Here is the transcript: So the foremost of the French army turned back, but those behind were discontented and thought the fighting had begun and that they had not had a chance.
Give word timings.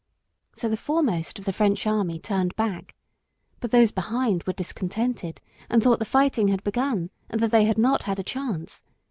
So 0.55 0.67
the 0.67 0.77
foremost 0.77 1.37
of 1.37 1.45
the 1.45 1.53
French 1.53 1.85
army 1.85 2.17
turned 2.17 2.55
back, 2.55 2.95
but 3.59 3.69
those 3.69 3.91
behind 3.91 4.41
were 4.45 4.53
discontented 4.53 5.39
and 5.69 5.83
thought 5.83 5.99
the 5.99 6.05
fighting 6.05 6.47
had 6.47 6.63
begun 6.63 7.11
and 7.29 7.39
that 7.39 7.51
they 7.51 7.65
had 7.65 7.77
not 7.77 8.01
had 8.01 8.17
a 8.17 8.23
chance. 8.23 8.81